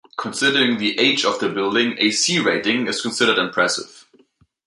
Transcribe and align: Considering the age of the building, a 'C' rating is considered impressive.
Considering 0.17 0.79
the 0.79 0.99
age 0.99 1.23
of 1.25 1.37
the 1.37 1.47
building, 1.47 1.93
a 1.99 2.09
'C' 2.09 2.39
rating 2.39 2.87
is 2.87 3.03
considered 3.03 3.37
impressive. 3.37 4.07